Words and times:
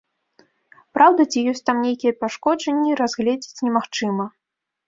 Праўда, 0.97 1.21
ці 1.35 1.43
ёсць 1.51 1.61
там 1.71 1.77
нейкія 1.87 2.13
пашкоджанні, 2.23 2.97
разгледзець 3.03 3.63
немагчыма. 3.69 4.25